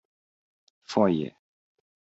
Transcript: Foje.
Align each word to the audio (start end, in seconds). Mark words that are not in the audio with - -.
Foje. 0.91 1.29